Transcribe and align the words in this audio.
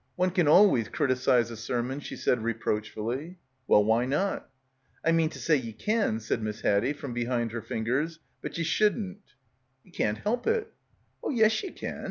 "One 0.15 0.31
can 0.31 0.47
always 0.47 0.87
criticise 0.89 1.51
a 1.51 1.55
sermon," 1.55 1.99
she 1.99 2.15
said 2.15 2.41
reproachfully. 2.41 3.37
"Well, 3.67 3.83
why 3.83 4.05
not?" 4.07 4.49
"I 5.05 5.11
mean 5.11 5.29
to 5.29 5.37
say 5.37 5.55
ye 5.55 5.73
can" 5.73 6.19
said 6.19 6.41
Miss 6.41 6.61
Haddie 6.61 6.93
from 6.93 7.13
behind 7.13 7.51
her 7.51 7.61
fingers, 7.61 8.17
"but, 8.41 8.53
but 8.53 8.57
ye 8.57 8.63
shouldn't." 8.63 9.35
"You 9.83 9.91
can't 9.91 10.17
help 10.17 10.47
it." 10.47 10.73
"Oh 11.21 11.29
yes, 11.29 11.61
ye 11.63 11.69
can. 11.69 11.99